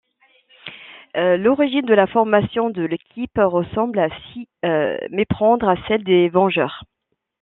L'origine 1.13 1.83
de 1.85 1.93
la 1.93 2.07
formation 2.07 2.71
de 2.71 2.81
l'équipe 2.81 3.37
ressemble 3.37 3.99
à 3.99 4.09
s'y 4.33 4.47
méprendre 5.11 5.69
à 5.69 5.75
celle 5.87 6.03
des 6.03 6.27
Vengeurs. 6.27 6.83